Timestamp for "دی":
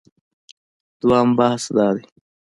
1.95-2.03